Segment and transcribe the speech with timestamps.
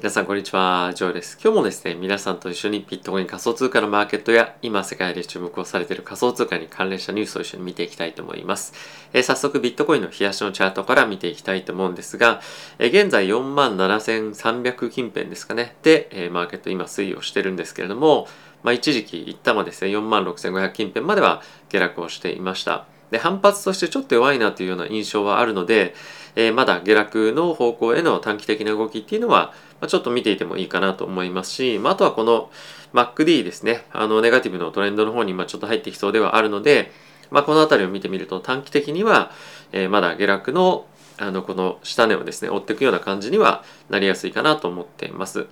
[0.00, 1.36] 皆さんこんにちは、ジョーです。
[1.42, 8.74] 今日もですね、皆さんと一緒にビットコイン仮想通貨のマーケットや今世界で注目をされている仮想通貨に関連したニュースを一緒に見ていきたいと思います。
[9.12, 12.40] えー、早速ビットコインの冷やしのチャートから見ていきたいと思うんですが、
[12.78, 18.28] えー、現在47,300近辺ですかね、で、えー、マーケット今推移をしてるんですけれども、
[18.62, 22.86] まあ、一時期一旦はですね、46,500近辺までは下落をしていました。
[23.10, 25.94] で、反発としてちょっと弱いなというような印象はあるので、
[26.36, 32.50] えまだ下落の方向への短期的な動きっていうのは、まちょっと見ていてもいいかなと思いますし、まあ、とはこの
[32.94, 36.92] MacD ですね、あのネガティブのトレンドの方に今ちょっと入ってきそうではあるので、
[37.30, 39.30] まあ、この辺りを見てみると短期的には、
[39.72, 40.86] えー、まだ下落の
[41.20, 45.48] あのこの下値をですね追っていくような感じにはなりやすいかなと思っています。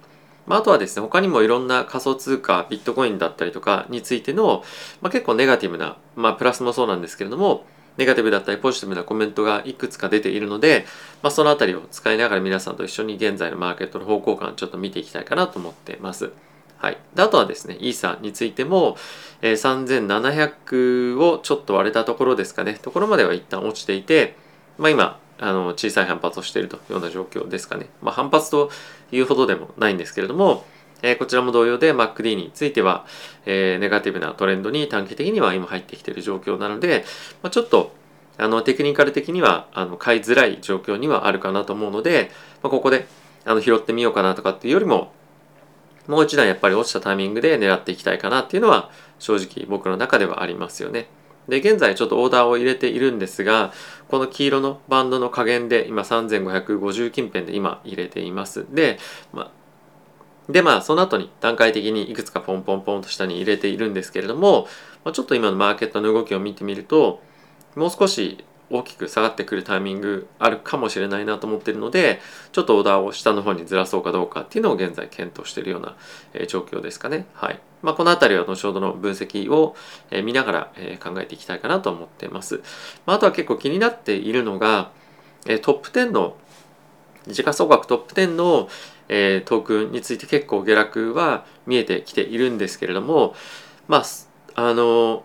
[0.47, 4.65] まあ、あとはですね他にもいろんな仮想通貨ビットコインだったりとかについての、
[5.01, 7.65] まあ、結構ネガティブな、まあ、プラスもそうなんですけれども
[7.97, 10.87] ネガティブだったりポジティブなコメントがいくつか出ているので、
[11.23, 16.31] まあ、そのあたりを使いながら皆さんと一緒に現在のマーケットの方向感ちょっと見ていきたいかなと思っています。
[16.79, 18.99] はい、であとはですねイーサについても、
[19.41, 24.37] えー、3700をちょっと割れたところですかねところまでは一旦落ちていて、
[24.77, 28.70] まあ、今あの小さい反発をしているというような状況ですかね、まあ、反発と
[29.12, 30.65] いうほどでもないんですけれども、
[31.02, 33.06] えー、こちらも同様で MacD については、
[33.45, 37.04] えー、ネガティブなトレンドに短期的には今入ってきている状況なので、
[37.42, 37.95] まあ、ちょっと
[38.38, 42.30] あのテクニカル的にはあの買いづらい状況にはあるかなと思うので、
[42.62, 43.07] まあ、ここで
[43.45, 45.12] あの拾ってみようかなとかっていうよりも
[46.07, 51.09] もう一段やっぱり落ちたタイミングで狙っていきたいかなっていうのは正直僕の中ではありますよね。
[51.49, 53.73] で現在ちょっとオーダーを入れているんですが
[54.09, 58.66] この黄色のバンドの加減で今3550近辺で今入れています。
[58.73, 58.99] で、
[59.33, 59.51] まあ
[60.53, 64.69] でまあその後に段階的にいくつかポンポンポンと下に入れているんですけれども、
[65.05, 67.21] まあ、ちょっと今のマーケットの動きを見てみると
[67.75, 72.21] もう少し大きく下がってくるタイミングあるかもしれないなと思っているので
[72.53, 75.97] ちょっとオーダーを下の方にずらそうかどうかっていうのを現在検討しているような、
[76.34, 77.27] え状況ですかね。
[77.34, 79.77] はいまあ、この辺りは後ほどの分析を、
[80.11, 82.62] え見ながら、え考えていきたいかなと思っています。
[83.05, 84.91] まあ、あとは結構気になっているのが、
[85.47, 86.37] えトップ10の
[87.28, 88.69] 時価総額トップ10の、
[89.09, 93.37] えトークンについて結構下落は見えてきているんですけれども
[93.87, 94.05] まあ
[94.56, 95.22] あの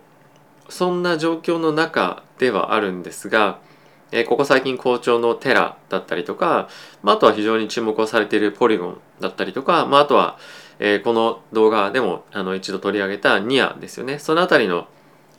[0.68, 3.60] そんな状況の中ではあるんですが、
[4.10, 6.68] えここ最近好調のテラだったりとか、
[7.02, 10.38] まあ、とは非常に注目をされているポリゴンだったりとか、まあ、とは、
[10.78, 14.18] えこの動画でもあの一度取り上げたニアですよね。
[14.18, 14.86] その辺りの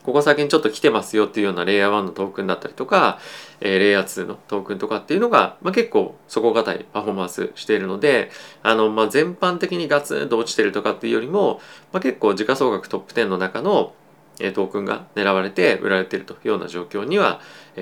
[0.04, 3.20] ここ最近ちょっと来てますよっていうようなレイヤー1のトークンだったりとか、
[3.62, 8.30] え、レイヤー2のトークンとかっていうのが、まあ、結構底堅いパフォーマンスしているので
[8.64, 11.62] あの、まあ、全般的にガツンと落ちてるとかっていうよりも、
[11.94, 13.94] まあ、結構時価総額トップ10の中の
[14.38, 17.40] トークンが狙われて売られているというような状況には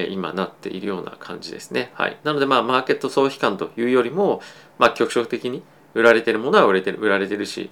[0.10, 1.92] 今なっているような感じですね。
[1.94, 4.42] はい、なのでまあマーケット総悲観というよりも、
[4.78, 5.64] まあ、局所的に
[5.94, 7.70] 売られているものは売れてる売られてるし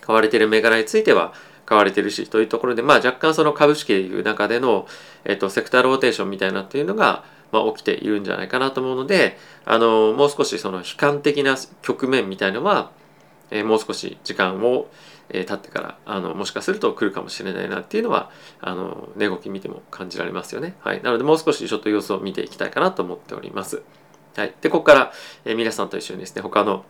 [0.00, 1.32] 買われている銘柄については
[1.68, 4.86] 買われてるしというところで、まあ、若干その株式でいう中での、
[5.26, 12.90] えっと、セクターローテーションみたいなっていうのが、まあ、起きているんじゃないかなと思うのであのもう少しその悲観的な局面みたいのは、
[13.50, 14.88] えー、もう少し時間を
[15.30, 18.30] えー、経ってからあのもしかすると来るかもしれないなっていうのは
[18.60, 20.74] あの値動き見ても感じられますよね。
[20.80, 23.82] はい、なのでもう少しちょっと様子を見ていきたいかなと思っております。
[24.36, 25.12] はい、でここから、
[25.44, 26.84] えー、皆さんと一緒にですね他の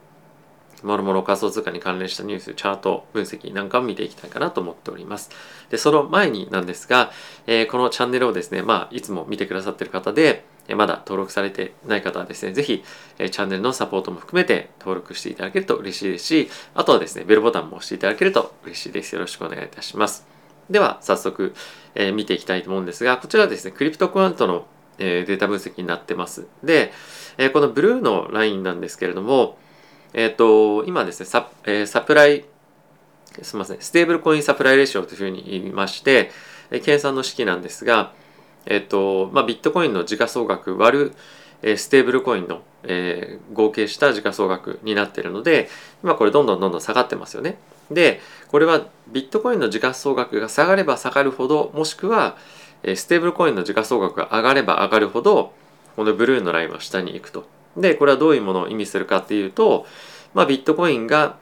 [0.83, 5.31] もろもろ仮想通貨に関連したニュース、チャート分析なんかを見ていきたいかなと思っております。
[5.71, 7.11] で、その前になんですが、
[7.47, 10.45] えー、このチャンネルをですね、まあ、いつも見てくださってる方で、
[10.75, 12.85] まだ登録されてない方はですね、ぜひ、
[13.17, 19.15] チャンネルのサポートも含めて登録していただけると嬉しいですし、あとはですね、ベルボタンも押していただけると嬉しいです。
[19.15, 20.27] よろしくお願いいたします。
[20.71, 21.55] では、早速、
[21.95, 24.67] えー、見ていきたいと思うんですが、こちらはですね、クリプトクワントの、
[24.99, 26.47] えー、データ分析になってます。
[26.63, 26.93] で、
[27.39, 29.59] えー、このブルーのラインなんですけれども、
[30.13, 32.45] えっ、と、今ですね、サ,、えサプライ、
[33.43, 36.31] すみません、ステーブルコインサプライレーシオというふうに言いまして、
[36.71, 38.13] え計算の式なんですが、
[38.69, 41.15] えっとまあ、ビットコインの時価総額割る、
[41.63, 45.69] えステーブルコインの、えー、合計した時価総額になってるので
[46.05, 47.59] 今これどんどんどんどん下がってますよね。
[47.91, 52.37] でこれはビットコインの時価総額が下がれば下がるほどもしくは、
[52.83, 55.53] えステーブルコインの時価総額が上がれば上がるほど
[55.97, 57.47] このブルーのラインは下に行くと。
[57.77, 59.87] でこれはどういうものを意味するかっていうと、
[60.35, 61.37] まあ、ビットコインが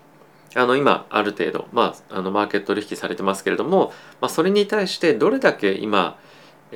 [0.55, 6.19] あの今ある程度、まあ、あのマーケット取引されてますけれども、まあ、それに対してどれだけ今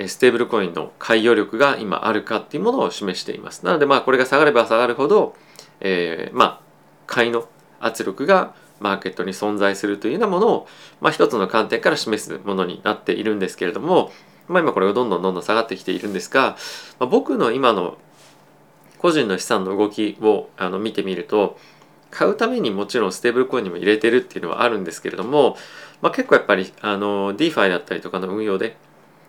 [0.07, 3.65] ステーブルコインの買い余力が今あるかっていうものを示しています。
[3.65, 5.35] なのでまあこれが下がれば下がるほど、
[5.79, 6.59] えー、まあ
[7.07, 7.47] 買いの
[7.79, 10.67] 圧力がマーケットに存在するというようなものを、
[11.01, 14.11] まあ、一つの観点から示すものになっているんですけれども、
[14.47, 16.57] まあ、今これがどんどんどんどん下がってきているんですが、
[16.99, 17.97] まあ、僕の今の
[18.97, 21.57] 個人の資産の動きをあの見てみると
[22.09, 25.57] 買うためにもちろんステーブルコインにも入れてるっていうのはあるんですけれども、
[26.01, 28.77] まあ、結構やっぱりあの DeFi だったりとかの運用で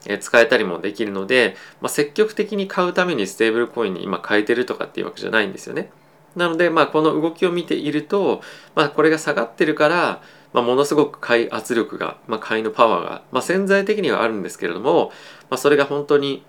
[0.06, 5.90] え使えたりもできるので、まあ、積極的に買うためにステーブルコインに今変えてるとかっていうわけじゃないんですよね。
[6.36, 8.40] なので、まあ、この動きを見ていると、
[8.74, 10.22] まあ、これが下がってるから、
[10.52, 15.12] まあ、ものすごく買い圧力が、まあ、買いのパワーが、まあ、潜在的にはあるんですけれども、
[15.50, 16.44] まあ、それが本当に、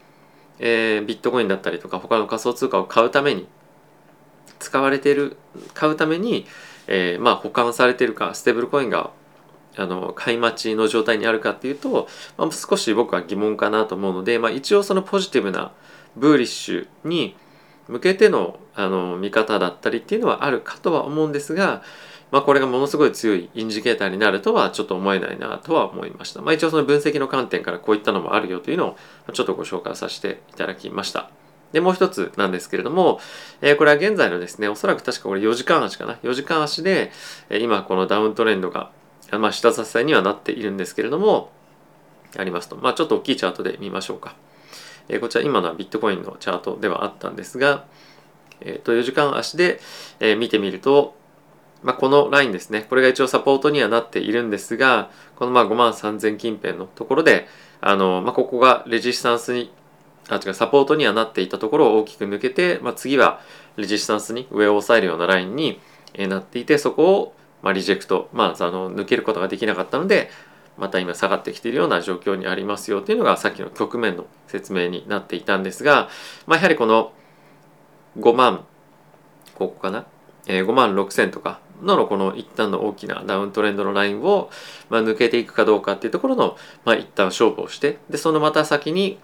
[0.60, 3.48] えー、ビットコインだったりとか他の仮想通貨を買うために
[4.60, 5.38] 使われている
[5.74, 6.46] 買うために、
[6.88, 9.12] えー、まあ保管されているかステーブルコインが
[9.76, 15.72] あの買い待ちの状態にあるかっていうと、まあ、少し僕は疑問かなと思うので、まあ、一応そのポジティブな
[16.16, 17.36] ブーリッシュに
[17.88, 21.84] 向けてのあの見方だったりっていうのはあるかとは思うんですが、
[22.32, 26.42] まあ、これがものすごい強いインジケーターになるとはちょっと思えないなとは思いました。
[26.42, 28.98] まあ、一応その分析の観点からこういったのもあるよというの
[29.28, 31.30] をちょっとご紹介させていただきました。
[31.74, 33.20] で、もう一つなんですけれども、
[33.62, 36.16] えー、これは現在のですね、おそらく確かこれ4時間足かな。
[36.24, 37.12] 4時間足で、
[37.50, 38.92] え、今このダウントレンドが
[39.40, 41.52] まあ、下支えにはなっているんですけれども、
[42.38, 42.76] ありますと。
[42.76, 44.36] まあ、ちょっと大きいチャートで見ましょうか。
[45.10, 47.86] えー、こちら今のはビットコインのチャートではあったんですが、
[48.62, 49.80] えー、と4時間足で、
[50.20, 51.16] えー、見てみると、
[51.84, 52.86] まあ、このラインですね。
[52.90, 57.48] これが一応サポートにはなっているんですが、このまあ5万3000近辺のところで、
[57.82, 59.72] あの、まあ、ここがレジスタンスに、
[60.30, 63.42] あ、違う、サポートにはなっていたところを大きく抜けて、まあ、次は
[63.76, 65.82] レジスタンスに上を押さえるようなラインに
[66.18, 70.30] なっていて、そこをまあ、リジェクト、まあ、あの抜けることができなかったので
[70.78, 76.10] また今下がってきているような状況にありますよというのがさっきの局面の説明になっていたんですが、
[76.46, 77.14] まあ、やはりこの
[78.20, 78.66] 5万
[79.56, 80.06] ここかな、
[80.46, 84.50] えー、5万6千とかのこの一旦の大きなダウントレンドのラインを、
[84.90, 89.20] まあ、抜けていくかどうかっていうところの、まあ、一旦勝負をしてでそのまた先に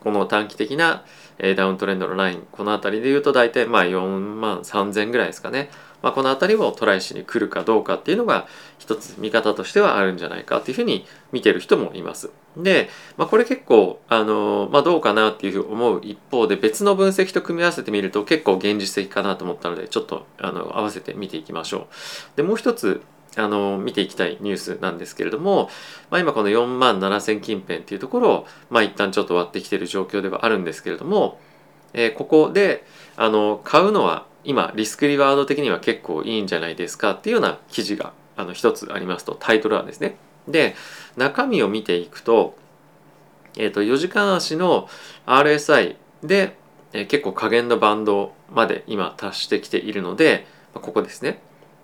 [0.00, 1.04] この短期的な
[1.38, 5.70] えダウントレンドのラインこの辺りで言うと大体まあ4万3000ぐらいですかね。
[6.04, 8.46] まあ、この辺りをトライしに来るかどうかっていうのが
[8.78, 12.30] 一つ見方としてはあるんじゃないかっていうふうに見てる人もいます。
[12.58, 21.86] で、まあ、これ結構あの、まあ、どうかなっていうふうに思う一方で別の分析と組み合わせてみると結構現実的かなと思ったのでちょっとあの合わせて見ていきましょう。
[22.36, 23.00] でもう一つ
[23.36, 25.70] あの見ていきたいニュースなんですけれども、
[26.10, 31.40] まあ、今この4万7000近辺っていうところを、まあ、一旦ちょっと割ってきてる状況ではあるんですけれども、
[31.94, 32.84] えー、ここで
[33.16, 40.16] あの買うのは今リスクリワード的には結構いいんじゃないですかっていうような記事があの一つありますとタイトルはですね。
[40.48, 40.74] で
[41.16, 42.56] 中身を見ていくと,、
[43.56, 44.88] えー、と4時間足の
[45.26, 46.56] RSI で、
[46.92, 51.40] えー、結構加減のバンドまで今達してきているので、まあ、ここですね。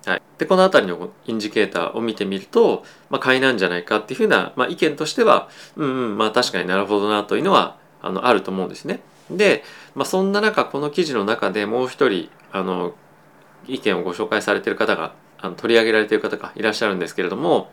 [0.06, 9.00] はい、でこの辺りのインジケーターを見てみると、まあ、買いなんじゃないかっていうふうな、まあ、意見としてはうんうんまあ確かになるほどなというのはあのあると思うんですね。
[9.30, 9.62] で、
[9.94, 12.94] まあ、そんな中この記事の中でもう一人あの
[13.66, 17.70] 意見をご紹介されてる方があの取り上げられてる方がいらっしゃるんですけれども、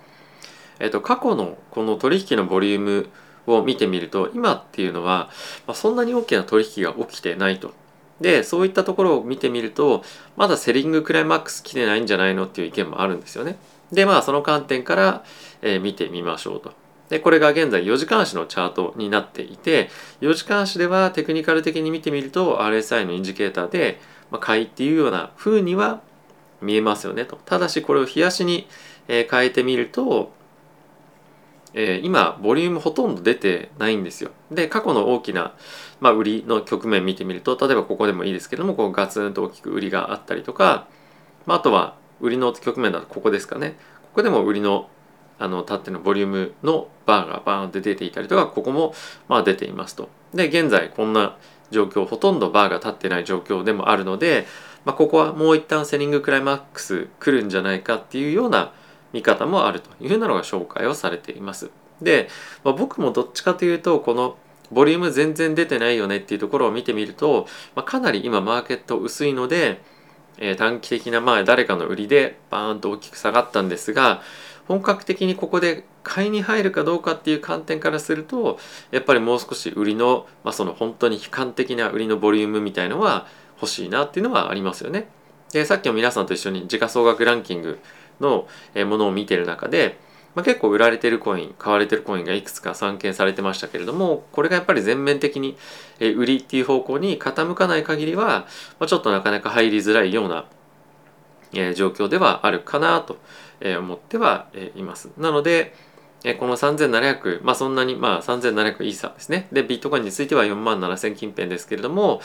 [0.80, 3.10] えっと、過去のこの取引のボリューム
[3.48, 5.30] を見てみると今っていうのは、
[5.66, 7.74] まあ、そんなに大きな取引が起きてないと。
[8.22, 10.04] でそういったところを見てみると
[10.38, 13.58] まだセリングクライマックス来てないんじゃないのっていう意見もあるんですよね。
[13.92, 15.24] でまあその観点から、
[15.62, 16.74] えー、見てみましょうと。
[17.10, 19.90] でこれが現在4時間足のチャートになっていて
[20.20, 24.00] 4時間足ではテクニカル的に見てみると RSI のインジケーターで、
[24.32, 26.02] まあ、買いっていうような風には
[26.62, 27.38] 見えますよねと。
[27.46, 28.68] ただしこれを冷やしに、
[29.08, 30.32] 変えてみると、
[31.74, 34.32] えー、今ボリュームほとんど出てないんですよ。
[34.52, 35.54] で過去の大きな、
[36.00, 40.88] まあ、売りの局面見てみると例えばここでもいいですけどもこうガツンと大きく売りがあったりとか、
[41.46, 43.78] まあ、あとは売りの局面だとここですかね。
[44.02, 44.90] ここでも売りの
[45.40, 48.96] あの縦のボリュームのバーがバーンって出ていたりとかここも
[49.28, 50.10] まあ出ていますと。
[50.34, 51.38] で現在こんな
[51.72, 54.46] 状況ほとんどバーが立ってない状況でもあるので、
[54.86, 58.72] まあ、ここはもう一旦セリングクライマックス来るんじゃないかっていうような
[59.14, 61.70] 見方もあるというふうなのが紹介をされています。
[62.02, 62.30] で、
[62.64, 64.38] まあ、僕もどっちかというとこの
[64.72, 69.82] ボリューム全然出てないよねっていうところを見てみると、まあ、かなり今マーケット薄いので、
[70.38, 74.22] えー、短期的なまあ誰かの売りでバーンと大きく下がったんですが
[74.68, 78.60] 本格的にここで買いに入るかどうかっていう観点からすると
[78.92, 83.28] やっぱりもう少し売りの,、まあその本当に悲観的な売りのボリュームみたいのは
[83.62, 85.08] 欲しいなっていうのはありますよね。
[85.52, 87.80] でさっきも皆さんと一緒に時価総額ランキング
[88.20, 88.48] の
[88.86, 89.98] ものを見てる中で、
[90.36, 95.58] まあ、結構売られてるコイン買われてるコインがいくつか散見されてましたけれどもこれがやっぱり全面的に
[96.00, 98.46] 売りっていう方向に傾かない限りは、
[98.80, 100.46] まあ、ちょっとなかなか入りづらいような
[101.74, 103.18] 状況ではあるかなと
[103.62, 105.10] 思ってはいます。
[105.18, 105.74] なので、
[106.40, 109.48] この3700、まあそんなに、まあ3700イーサですね。
[109.52, 112.22] で、ビットコインについては4万7000近辺ですけれども、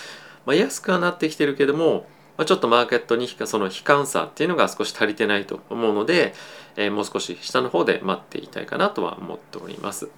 [0.47, 6.35] まあ、安くはなってきてるけども、まあ、ちょっとマーケットにその悲観さっていうのが少し足りてないと思うので、
[6.77, 10.09] えー、もう少し下の方で待っていたいかなとは思っております。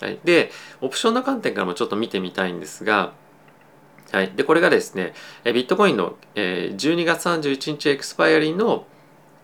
[0.00, 3.12] はい、でオプションの観点からもちょっと見てみたいんですが、
[4.10, 8.86] はい、でこれがですねビットコインの12月31日エクスパイアリーの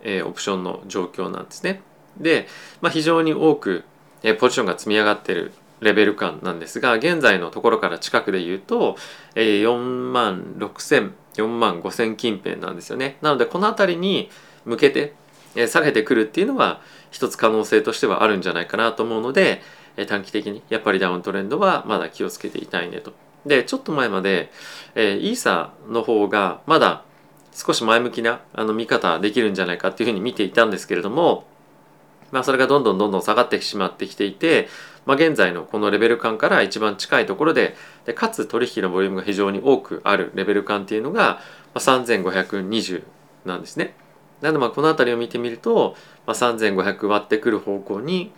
[0.03, 1.83] えオプションの状況なんですね。
[2.17, 2.47] で、
[2.81, 3.85] まあ、非常に多く
[4.23, 8.97] えポジションが積み上がってるレベル感なんですが現在のところから近くで言うと
[9.35, 9.79] え4
[10.11, 13.17] 万6000 4万5000近辺なんですよね。
[13.23, 14.31] なのでこの辺りに
[14.65, 15.15] 向けて
[15.55, 16.81] え下げてくるっていうのは
[17.11, 19.63] 一つ可能性としてはあるんじゃないかなと思うので
[19.97, 23.13] え短期的にやっぱりダウントレンドはまだ気をつけていたいねと。
[23.47, 24.51] でちょっと前まで、
[24.95, 27.05] えー、イーサの方がまだ
[27.53, 31.45] 少し前向きなあの見方できるんじゃないかっていうふうに見ていたんですけれども、
[32.31, 34.69] まあ、それがどんどんどんどん下がってしまってきていて、
[35.07, 37.75] まあ、現在のこのレベル感から一番近いところで
[38.07, 41.41] でかつ取引のボリュームが非常に多くあるレベル感っていうのが、ま
[41.75, 43.03] あ、3520
[43.45, 43.95] なんですね。
[44.41, 48.33] なのでまあこの辺りを見てみると、まあ、3500割ってくる方向に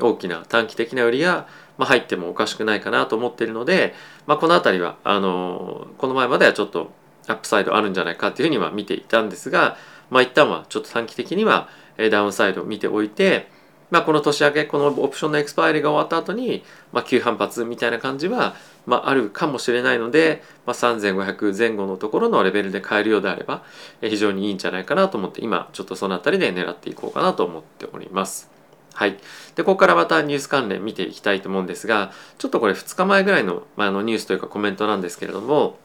[0.00, 3.94] 大きな短期的な売りが、まあ、入ってもおかしくないかなと思っているので、
[4.26, 6.92] まあ、この辺りはあのこの前まではちょっと
[7.28, 9.76] アップサイドあるんじゃないかっていうふうには見ていたんですが、
[10.10, 11.68] まあ、一旦はちょっと短期的には
[12.10, 13.48] ダウンサイドを見ておいて、
[13.90, 18.54] まあ、この年明けこのオプションのエクスパイリが終わった後に、まあ、急反発みたいな感じは、
[18.86, 23.62] まあ、あるかもしれないので、まあ、3500前後のところのレベルで買えるようであれば
[24.00, 28.58] 非常にいいんじゃないかなと思って今ちょっとその辺りで狙っていこうかなと思っております。
[28.94, 29.16] はい。
[29.54, 35.78] で、ここからまたニュース関連見ていきたいと思うんですが、ちょっとこれ2日前ぐらいの,、まあ、のニュースというかコメントなんですけれども、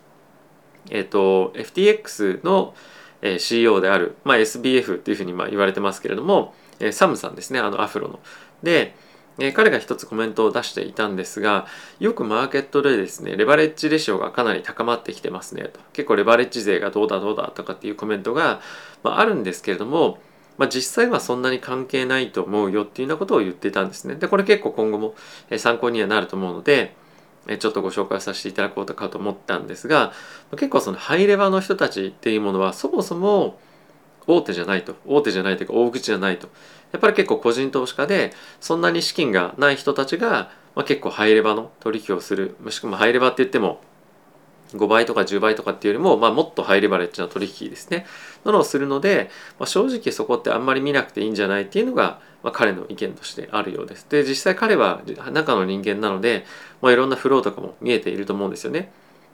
[0.90, 2.74] えっ、ー、と、FTX の
[3.38, 6.54] CEO である、まあ、SBF っていうふうにまあ言われてますけれども、
[6.92, 8.20] サムさんですね、あのアフロの。
[8.64, 8.96] で、
[9.54, 11.66] 彼が一つコメントを出していたんですが、
[12.00, 15.80] よくマーケットでですね、レバレッジレシオがかなり高まってきてますねと。
[15.94, 18.62] 結構レバレッジ税がどうだどうだとかっていうコメントが、
[19.02, 20.20] まあ、あるんですけれども、
[20.58, 24.16] まあ、実際はそんなに関係ないと思うよっていうようなことを言っていたんですね。
[24.16, 25.16] で、これ結構今後も
[25.58, 26.96] 参考にはなると思うので、
[27.60, 30.14] ちょっとご紹介させていただこうかと思ったんですが、
[30.52, 33.60] 結構そのハイレバーの人たちっていうものはそもそも
[34.28, 34.96] 大手じゃないと。
[35.06, 36.48] 大手じゃないというか大口じゃないと。
[36.92, 42.56] やっぱり結構個人投資家でそんなに資金がない人たちが、まあ、結構ハイレバーの取引をする。
[42.64, 43.82] もしくはハイレバーって言っても
[44.74, 48.06] 5倍とか10倍とかっていうよりも、まあ、もっとハイレバレッジな取引ですね。
[48.44, 54.06] なのをするので、まあ、正直そこってあんまり見なくていいんじゃないっていうのが、まあ、彼の意見としてあるようです。
[54.10, 55.02] で、実際彼は
[55.32, 56.46] 中の人間なので、
[56.82, 58.92] まあ、いろんなフローとかも見えていると思うんですよね。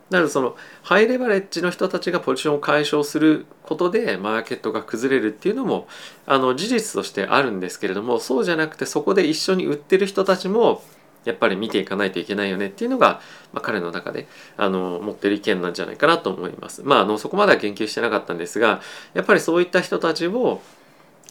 [0.10, 5.88] なのでそのハイレバレッジの人たちがポジションを解消することでマーケットが崩れるっていうのも
[6.26, 10.82] あの事実としてあるんですけれどもそうじゃなくてそこで一緒に売ってる人たちも
[11.26, 13.22] やっぱり見ていかないといけないよねっていうのが、
[13.54, 16.82] まあ、彼の中であの持ってる意見なんじゃないかなと思います。
[16.84, 18.82] まあ、あのそこまでは言及してなかったんですが
[19.14, 20.62] やっぱりそういった人たちを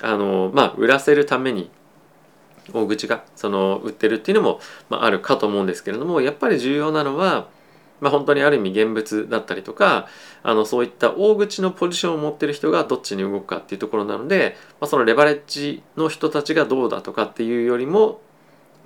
[0.03, 1.71] あの、まあ、売らせるために
[2.73, 7.49] 大口がその売ってるっていうのも、まあ、あるかと思うんですけれどもやっぱり重要なのは、
[8.01, 10.09] まあ、本当にある意味現物だったりとか
[10.43, 18.21] あのそういった大口のポジションを持ってる人がどっちに動くかっていうところなので、まあ、そのレバレッジの人たちがどうだとかっていうよりも、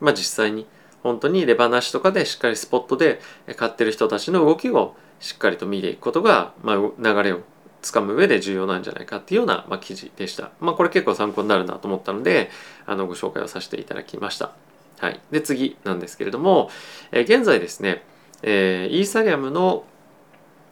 [0.00, 0.66] まあ、実際に
[1.02, 3.20] 本当にレバなしとかでしっかりスポットで
[3.56, 7.40] 買ってる人たちの動きをしっかりと見ていくことが、まあ、流れを
[7.80, 10.50] つかむ上で重要なんじゃないかっていうような、まあ、記事でした。
[10.60, 12.50] まあ、これ結構参考になるなと思ったので
[12.86, 14.52] あのご紹介をさせていただきました。
[14.98, 16.70] はい、で次なんですけれども、
[17.10, 18.04] えー、現在ですね、
[18.42, 19.84] えー、イーサリアムの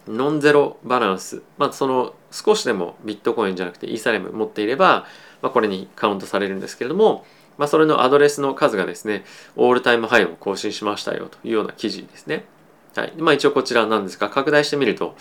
[0.06, 5.06] ノンゼロバランス、まあ、その少しでもビットコインじゃなくてイーサリアム持っていれば、
[5.42, 7.24] まあ、これにカウントされるんですけれども、
[7.60, 9.22] まあ、それのアドレスの数がですね、
[9.54, 12.46] オールタイムハイを更新しましたよというような記事ですね。
[12.96, 13.12] はい。
[13.18, 15.14] まあ一応こちらなんですが、拡大してみると、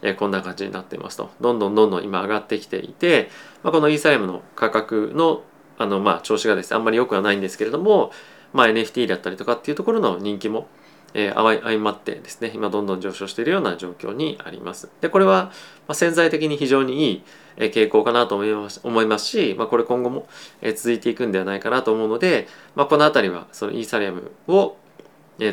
[0.00, 1.30] えー、こんな感じになっていますと。
[1.40, 3.28] どんどんどんどん今上がってきていて、
[3.64, 5.42] まあ、このイーサリアムの価格の
[5.78, 8.12] あのまあ調子がですね、あんまり良くはないんですけれども、
[8.52, 10.68] まあ、NFT だったりとかっていうところの人気も、
[11.14, 14.88] えー、相まってですね、今どんどん上昇しているような状況にあります。
[15.00, 15.52] で、これは、
[15.88, 17.22] ま、潜在的に非常にいい
[17.56, 20.26] 傾向かなと思います思いますし、まあ、これ今後も
[20.62, 24.76] 続いていくんではないかなと思うので、まあ、この辺りはそのイーサリアムを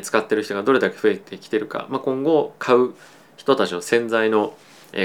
[0.01, 2.93] 使ってる人がどれだけ増えてきてるか、まあ、今後買う
[3.35, 4.55] 人たちの潜在の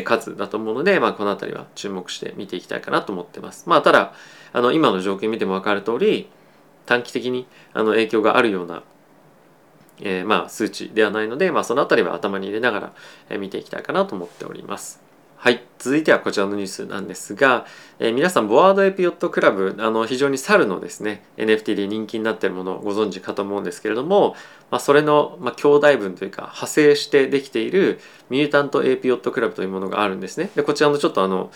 [0.05, 3.69] 数だと思うので、まあ、この辺りは注目して見ていきたいかなと思ってます。
[3.69, 4.13] まあ、ただ
[4.53, 6.29] あの今の条件見ても分かる通り
[6.87, 8.83] 短期的にあの影響があるような
[10.03, 12.93] えー、まあ数値ではないので、まあ、その辺りは頭に入れなが
[13.31, 15.13] ら見ていきたいかなと思っております。
[15.43, 17.67] はい続いてはこちらのニュースなんですが、
[17.99, 24.37] えー、皆さん Bored Ape Yacht Club あの非常に猿のですね NFT で人気になっているものをご存知かと思うんですけれども、
[24.71, 27.99] まあ、それの、まあ、兄弟分というか派生してできている
[28.31, 31.51] Mutant Ape Yacht Club というものがあるんですねでこちらのちょっとあの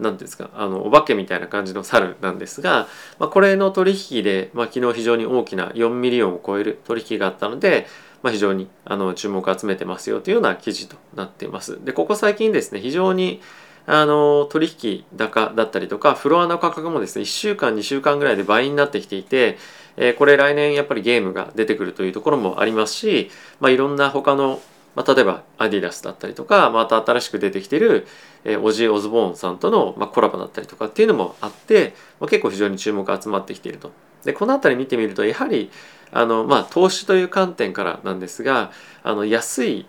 [0.00, 0.50] 何ですか？
[0.54, 2.88] あのお化けみたいな感じの猿なんですが、
[3.18, 7.86] まあ、これの取引で、まあ、昨日非常に大きな4 million を超える取引があったので、
[8.22, 11.84] まあ、非常にあの注目を集めてますよというような記事となっています。
[11.84, 13.40] でここ最近ですね非常に
[13.86, 19.58] あの取引高だったりとかフロアの価格もですね1週間2週間ぐらいで倍になってきていて、
[19.96, 24.60] えー、これ来年やっぱりゲームが出てくるというところもありますし、まあ、いろんな他の
[24.94, 28.06] まあ、例えばアディダスだったりとかまた新しく出てきてる、
[28.44, 33.92] え、オジー・オズボーンさんとの、まあ、コラボだったりとかっていうのもあって、まあ、結構非常に注目が集まってきていると。
[34.24, 35.70] でこの辺り見てみるとやはり
[36.12, 38.70] あの、まあ、投資という観点からなんですが
[39.02, 39.86] あの安い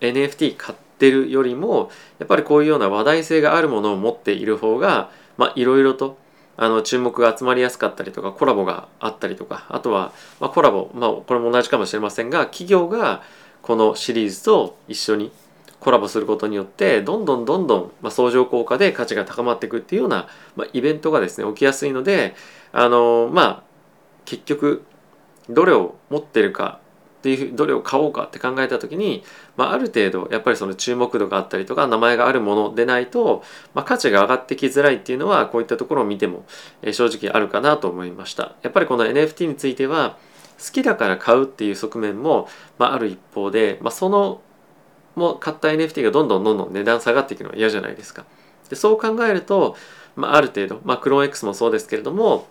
[0.00, 5.10] NFT 買ってるよりもやっぱりこういうような話題性があるものを持っている方が
[5.54, 6.18] いろいろと
[6.58, 13.22] あの注目が集まりやすかったりとかコラボがあったりとかあとは、まあ、コラボ、まあ、これも同じかもしれませんが企業が
[13.62, 15.32] このシリーズと一緒に
[15.80, 22.34] コラボすることによってどんどんどんどん、まあ、相乗効果で価値が高まっていくっていうような、まあ、イベントがですね起きやすいので
[22.72, 23.62] あのまあ
[24.24, 24.84] 結局
[25.48, 26.80] どれを持ってるか
[27.18, 29.24] っていうどれを買おうかって考えた時に、
[29.56, 33.42] まあ、ある程度やっぱりその注目度があったりとか名前があるものでないと、
[33.74, 36.44] まあ、価値が上がってきづらいっていうのはこういったところを見ても、
[36.92, 38.54] 正直あるかなと思いました。
[38.62, 40.18] やっぱりこの NFT については
[40.58, 42.48] 好きだから買うっていう側面も、
[42.78, 44.40] まあ、ある一方で、まあ、その
[45.14, 48.24] も買った NFT がどんどんどんどん値段下がっていくのは嫌じゃないですか。
[48.68, 49.76] でそう考えると、
[50.14, 52.46] まあ、ある程度、まあ、クローン X もそうですけれども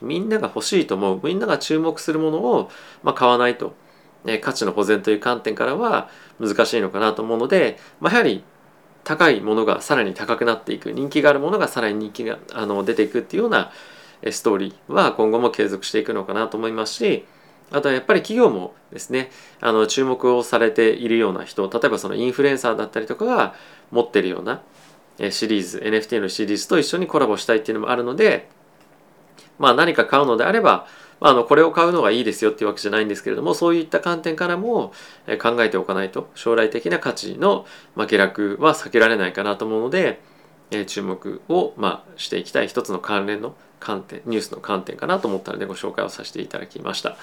[0.00, 2.70] みんなが欲しいと思うみんなが注目するものを、
[3.02, 3.74] まあ、買わないと、
[4.26, 6.08] え価値の保全という観点からは
[6.40, 8.42] 難しいのかなと思うので、まあ、やはり
[9.04, 13.72] 高いものがさらに高くなっていく人気があるものがさらに人気があの出ていくっていうような
[14.30, 17.24] ストーリーは今後も継続していくのかなと思いますし
[17.70, 23.54] あとはやっぱり企業もですねあの注目をされているような人例えばそのインフルエンサーだったりとかが
[23.90, 24.62] 持ってるような
[25.30, 28.48] シリーズ NFT のシリーズと一緒にコラボしたいっていうのもあるので
[29.58, 30.86] まあ、何か買うのであれば、
[31.20, 34.92] まあ、あのこれを買うのがいいですよっていうわけじゃないんですけれどもそういった観点からも
[35.40, 37.64] 考えておかないと将来的な価値の
[37.96, 40.20] 下落は避けられないかなと思うので
[40.72, 47.16] え注目をまあしていきたい一つの関連の観点ニュースの観点かなと思ったのでご紹介をさせていただきました。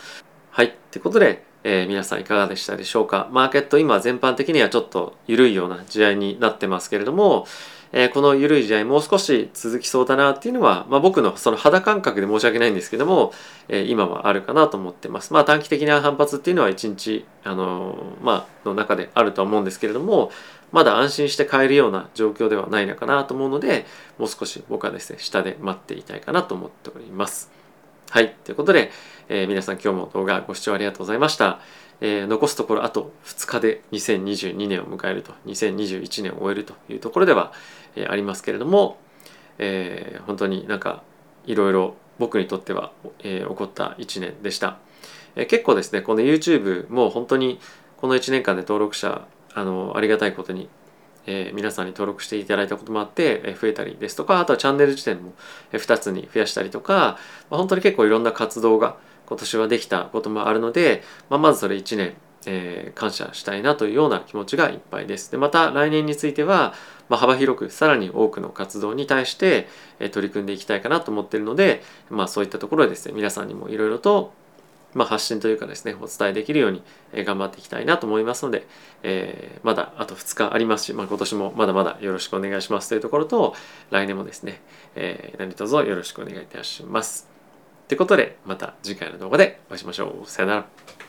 [0.52, 0.68] はい。
[0.68, 3.30] ってことで、えー、皆さんいかがでしたでしょうか。
[3.32, 7.48] マーケット今全般的にはちょっと緩いような時代になってますけれども、
[7.92, 13.34] えー、この緩い試合もう少し続きそうだなっていうのは、まあ、僕のその肌感覚で申し訳ないんですけども、
[13.68, 15.34] えー、今はあるかなと思ってます。
[15.34, 20.32] まあ短期的な反発っていうのは一日、あのー、まあ、の中であるとは思うんですけれども、
[20.72, 23.86] まだ安心して買えるような状況ではないのかなと思うので、
[24.18, 27.59] もう少し僕はですね、下で待っていたいかなと思っております。
[28.12, 28.34] はい。
[28.44, 28.90] ということで、
[29.28, 31.60] えー、皆さん今日も動画ご視聴ありがとうございました。
[32.02, 37.54] えー、残すところあと2日で2022年を迎えると2021年を終えるというところでは、
[37.96, 38.98] えー、ありますけれども、
[39.60, 41.04] えー、本当になんか
[41.46, 44.80] いろいろ僕にとっては、えー、起こった1年でした、
[45.36, 47.60] えー、結構ですねこの YouTube も本当に
[47.98, 50.68] この1年間で登録者あのありがたいことに、
[51.32, 55.34] えー、皆さんに登録していただいたこともあって、えー、増えたりですとかあとはチャンネル自体も
[55.72, 57.20] 2つに増やしたりとか、
[57.52, 62.16] まあ、本当に結構いろんな活動が今年はできたこともあるので、まあ、まずそれ1年、
[62.48, 65.32] えー、感謝したいなというような気持ちがいっぱいです。
[65.32, 66.74] でまた来年については、
[67.10, 69.68] まあ、幅広くさらに多くの活動に対して、
[70.00, 74.34] え、取り組んでいきたいかなと思っているので、まあ、そういったところでですね皆さんにもいろいろと
[74.94, 76.82] まあ、発信というかですねお伝えできるように
[77.14, 78.68] 頑張っていきたいなと思いますので、
[79.04, 83.56] えー、まだあと2日ありますし、まあ、今年もまだまだよろしくお願いしますというところと
[83.92, 84.62] 来年もですね、
[84.96, 87.30] えー、何卒よろしくお願いいたします。
[87.90, 90.30] ということで、また次回の動画でお会いしましょう。
[90.30, 91.09] さよなら。